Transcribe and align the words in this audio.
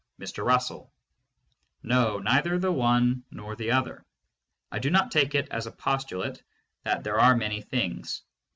Mr. 0.19 0.43
Russell: 0.43 0.91
No, 1.83 2.17
neither 2.17 2.57
the 2.57 2.71
one 2.71 3.23
nor 3.29 3.55
the 3.55 3.69
other. 3.69 4.03
I 4.71 4.79
do 4.79 4.89
not 4.89 5.11
take 5.11 5.35
it 5.35 5.47
as 5.49 5.67
a 5.67 5.71
postulate 5.71 6.41
that 6.81 7.03
"There 7.03 7.19
are 7.19 7.37
many 7.37 7.61
things." 7.61 8.23